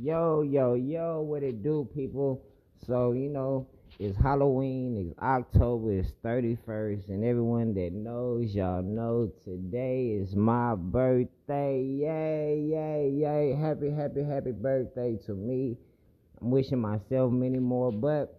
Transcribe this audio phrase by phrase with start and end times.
[0.00, 2.40] Yo, yo, yo, what it do, people?
[2.86, 3.66] So, you know,
[3.98, 10.76] it's Halloween, it's October, it's 31st, and everyone that knows, y'all know today is my
[10.76, 11.82] birthday.
[11.82, 13.56] Yay, yay, yay.
[13.60, 15.76] Happy, happy, happy birthday to me.
[16.40, 18.38] I'm wishing myself many more, but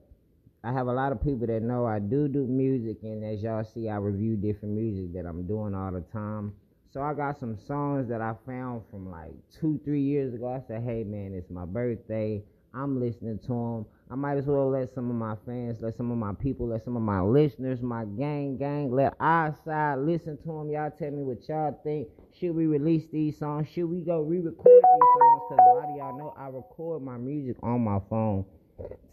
[0.64, 3.66] I have a lot of people that know I do do music, and as y'all
[3.66, 6.54] see, I review different music that I'm doing all the time.
[6.92, 10.52] So I got some songs that I found from like two, three years ago.
[10.52, 12.42] I said, hey man, it's my birthday.
[12.73, 13.86] I'm listening to them.
[14.12, 16.84] I might as well let some of my fans, let some of my people, let
[16.84, 20.72] some of my listeners, my gang, gang, let our side listen to them.
[20.72, 22.08] Y'all tell me what y'all think.
[22.40, 23.68] Should we release these songs?
[23.70, 25.41] Should we go re-record these songs?
[25.48, 28.46] Because a lot of y'all know I record my music on my phone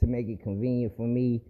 [0.01, 1.43] to make it convenient for me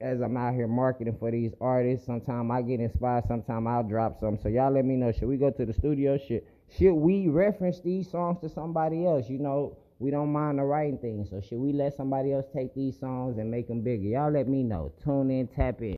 [0.00, 2.06] as I'm out here marketing for these artists.
[2.06, 4.38] Sometimes I get inspired, sometimes I'll drop some.
[4.42, 5.12] So y'all let me know.
[5.12, 6.18] Should we go to the studio?
[6.18, 6.42] Should
[6.78, 9.28] should we reference these songs to somebody else?
[9.28, 11.26] You know, we don't mind the writing thing.
[11.28, 14.04] So should we let somebody else take these songs and make them bigger?
[14.04, 14.92] Y'all let me know.
[15.02, 15.96] Tune in, tap in.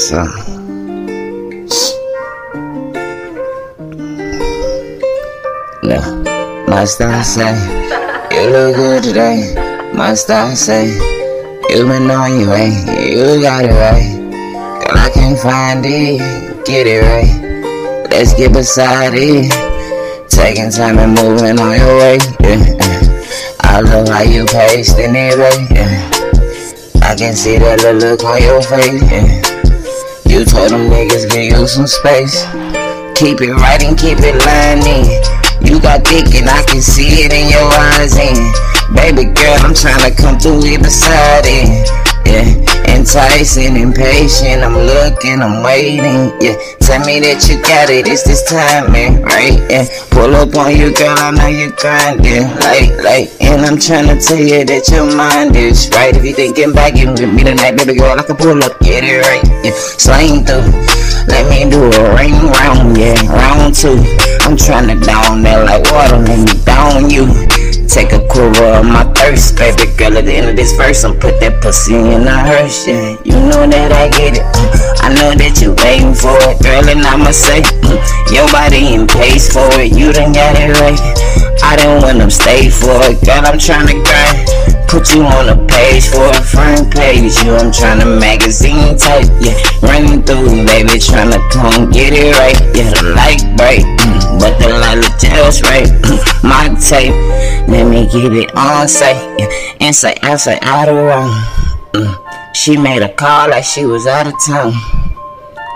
[0.00, 0.26] Up?
[5.82, 6.06] Look,
[6.66, 7.52] my style say,
[8.32, 9.92] you look good today.
[9.92, 10.86] My style say,
[11.68, 12.70] you been on your way,
[13.12, 14.16] you got it right.
[14.80, 18.08] Girl, I can't find it, get it right.
[18.10, 19.52] Let's get beside it.
[20.30, 22.18] Taking time and moving on your way.
[22.40, 22.74] Yeah.
[23.60, 25.70] I love how you pasting it, babe.
[25.70, 27.06] Yeah.
[27.06, 29.02] I can see that little look on your face.
[29.02, 29.59] Yeah.
[30.30, 32.46] You told them niggas give you some space.
[33.18, 35.02] Keep it right and keep it lining.
[35.66, 38.14] You got thick and I can see it in your eyes.
[38.14, 38.38] And
[38.94, 42.09] baby girl, I'm trying to come through here beside it.
[42.30, 42.46] Yeah,
[42.94, 44.62] enticing, impatient.
[44.62, 46.30] I'm looking, I'm waiting.
[46.38, 48.06] Yeah, tell me that you got it.
[48.06, 49.58] It's this time, man, right?
[49.66, 51.18] Yeah, pull up on you, girl.
[51.18, 53.28] I know you're grinding, like, like.
[53.42, 56.14] And I'm trying to tell you that your mind is right.
[56.14, 58.14] If you thinking back, you with me tonight, baby girl.
[58.14, 59.42] I can pull up, get it right.
[59.66, 60.70] Yeah, slang through.
[61.26, 63.98] Let me do a ring round, yeah, round two.
[64.46, 67.26] I'm trying to down there like water, let me down you.
[67.92, 70.16] Take a quiver of my thirst, baby girl.
[70.16, 73.16] At the end of this verse, I'm put that pussy in a hearse, yeah.
[73.24, 74.89] You know that I get it.
[75.14, 77.98] Know that you waiting for it, girl, and I'ma say, mm,
[78.30, 79.92] your body in pace for it.
[79.96, 80.98] You done got it right.
[81.62, 83.44] I want them stay for it, girl.
[83.44, 84.38] I'm trying to grind.
[84.88, 87.38] Put you on a page for a front page.
[87.46, 89.54] You, I'm trying to magazine type, yeah.
[89.86, 92.58] Running through, baby, trying to come get it right.
[92.74, 95.86] Yeah, the light bright, mm, but the light just right.
[95.86, 97.14] Mm, My tape,
[97.68, 99.46] let me get it on site, yeah.
[99.78, 101.30] Inside, outside, out of round.
[101.94, 102.29] Mm.
[102.52, 104.72] She made a call like she was out of town.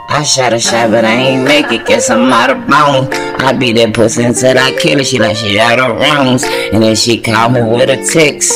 [0.08, 3.08] I shot a shot, but I ain't make it, guess I'm out of bounds.
[3.42, 6.44] I beat that pussy until I kill her, she like she out of rounds.
[6.44, 8.52] And then she called me with a text.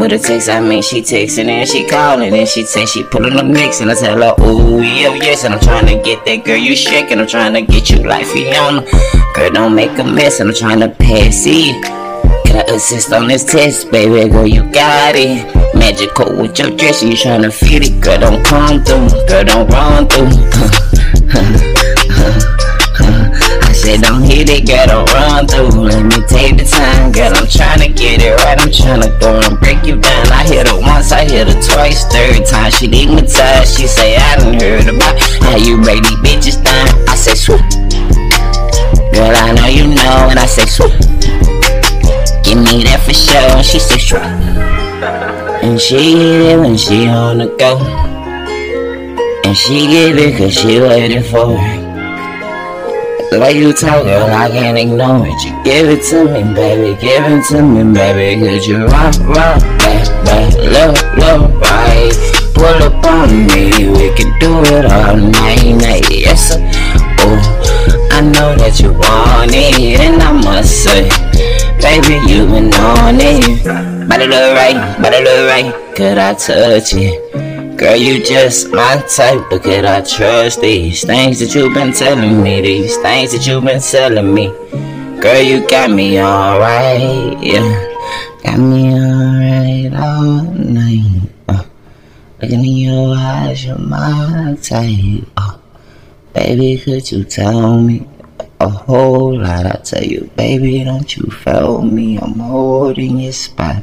[0.00, 3.02] With a text, I mean she texting and then she calling and she say she
[3.04, 6.24] pulling the mix and I tell her, oh yeah, yes, and I'm trying to get
[6.24, 8.82] that girl you shaking, I'm trying to get you like Fiona.
[9.34, 11.84] Girl, don't make a mess, and I'm trying to pass it.
[12.46, 14.30] Can I assist on this test, baby?
[14.30, 15.73] Girl, you got it.
[15.84, 18.00] Magical with your dress, you tryna fit it.
[18.00, 19.04] Girl, don't come through.
[19.28, 20.32] Girl, don't run through.
[23.60, 25.84] I said, don't hit it, girl, don't run through.
[25.84, 27.36] Let me take the time, girl.
[27.36, 28.56] I'm tryna get it right.
[28.58, 30.32] I'm tryna go and break you down.
[30.32, 32.72] I hit her once, I hit her twice, third time.
[32.72, 33.76] She hypnotized.
[33.76, 36.88] She say, I done heard about how you break these bitches down.
[37.12, 37.60] I say, swoop.
[39.12, 40.96] Girl, I know you know, and I say, swoop.
[42.40, 43.52] Give me that for sure.
[43.52, 44.63] And she say, swoop.
[45.74, 47.76] And she hit it when she the go.
[49.44, 53.30] And she give it cause she waiting for it.
[53.32, 55.34] The way you talk, girl, I can't ignore it.
[55.42, 58.46] You give it to me, baby, give it to me, baby.
[58.46, 62.14] Cause you rock, rock, back, back, love, love, right.
[62.54, 66.70] Pull up on me, we can do it all night, night, yes sir.
[67.18, 71.10] Oh, I know that you want it, and I must say,
[71.84, 73.60] baby, you been on it.
[74.08, 77.76] Body look right, body look right, could I touch it?
[77.76, 82.42] Girl, you just my type, but could I trust these things that you've been telling
[82.42, 82.62] me?
[82.62, 84.46] These things that you've been selling me.
[85.20, 87.68] Girl, you got me alright, yeah.
[88.42, 91.28] Got me alright all night.
[91.48, 91.64] Uh,
[92.40, 95.28] looking in your eyes, you're my type.
[95.36, 95.58] Uh,
[96.32, 98.06] baby, could you tell me?
[98.60, 99.66] A whole lot.
[99.66, 102.18] I tell you, baby, don't you fail me.
[102.18, 103.82] I'm holding your spot.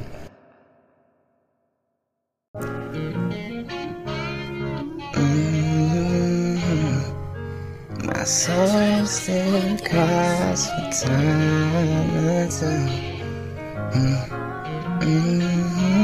[5.13, 6.71] Mm-hmm.
[8.05, 13.11] My soul still cries from time to time.
[15.01, 16.00] Mm-hmm.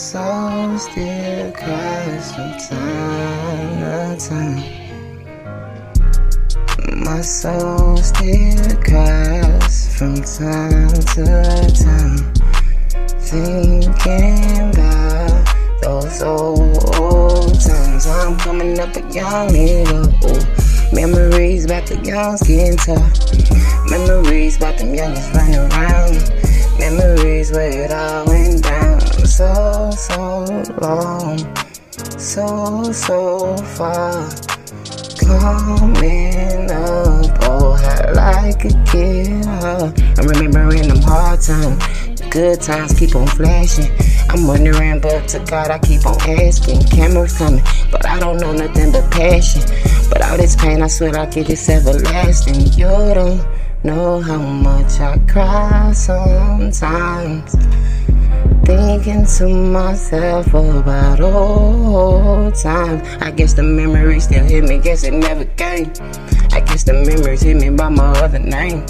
[0.00, 4.64] Soul still cries from time to time.
[7.04, 11.26] My soul still cries from time to
[11.84, 12.16] time.
[13.20, 18.06] Thinking about those old, old times.
[18.06, 20.94] I'm coming up a young nigga.
[20.94, 23.12] Memories about the youngs getting tough.
[23.90, 26.32] Memories about them youngest running around.
[26.78, 28.89] Memories where it all went down.
[29.40, 30.44] So, so
[30.82, 31.38] long.
[32.18, 34.28] So, so far.
[35.18, 37.38] Coming up.
[37.48, 39.46] Oh, I like a kid.
[39.46, 42.20] I'm remembering them hard times.
[42.28, 43.90] Good times keep on flashing.
[44.28, 46.82] I'm wondering, but to God, I keep on asking.
[46.88, 49.62] Cameras coming, but I don't know nothing but passion.
[50.10, 52.74] But all this pain, I swear like it is everlasting.
[52.74, 53.42] You don't
[53.84, 57.56] know how much I cry sometimes.
[58.64, 63.02] Thinking to myself about old times.
[63.20, 65.92] I guess the memories still hit me, guess it never came.
[66.52, 68.86] I guess the memories hit me by my other name.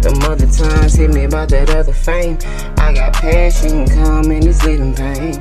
[0.00, 2.38] The other times hit me by that other fame.
[2.78, 5.34] I got passion coming, it's leaving pain.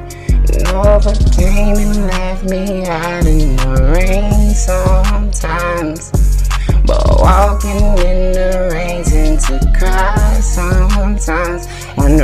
[0.71, 6.11] Nova came and left me out in the rain sometimes.
[6.85, 11.67] But walking in the rain tend to cry sometimes.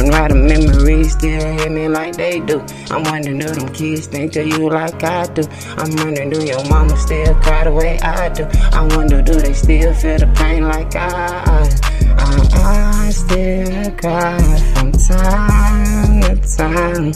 [0.06, 2.64] Why the memories still hit me like they do.
[2.92, 5.42] I'm wondering do them kids think of you like I do.
[5.78, 8.46] I'm wondering do your mama still cry the way I do.
[8.72, 11.68] I wonder do they still feel the pain like I
[12.18, 14.38] I, I still cry
[14.76, 17.14] from time to time.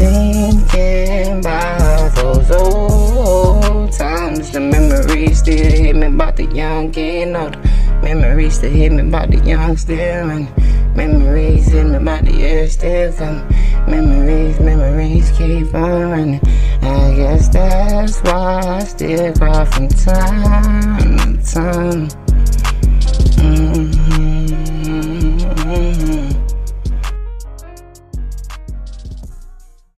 [0.00, 4.50] Thinking about those old times.
[4.50, 7.60] The memories still hit me about the young getting older.
[8.02, 10.48] Memories still hit me about the young still.
[10.94, 13.46] Memories in my body are still coming.
[13.86, 16.40] Memories, memories keep on running.
[16.82, 22.08] I guess that's why I still cry from time to time.
[23.40, 24.39] Mm-hmm.